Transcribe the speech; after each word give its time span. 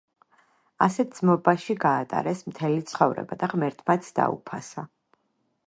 ასეთ 0.85 1.11
ძმობაში 1.17 1.75
გაატარეს 1.83 2.41
მთელი 2.53 2.81
ცხოვრება 2.93 3.37
და 3.45 3.51
ღმერთმაც 3.55 4.11
დაუფასა 4.21 4.87